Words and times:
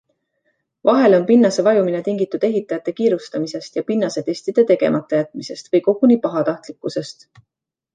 Vahel 0.89 1.13
on 1.17 1.25
pinnase 1.31 1.63
vajumine 1.67 1.99
tingitud 2.07 2.47
ehitajate 2.49 2.95
kiirustamisest 3.01 3.79
ja 3.81 3.87
pinnasetestide 3.93 4.67
tegemata 4.75 5.23
jätmisest 5.25 5.75
või 5.75 5.87
koguni 5.93 6.23
pahatahtlikkusest. 6.29 7.29